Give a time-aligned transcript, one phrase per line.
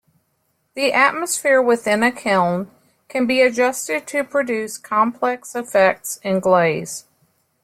[0.73, 2.71] The atmosphere within a kiln
[3.07, 7.05] can be adjusted to produce complex effects in glaze.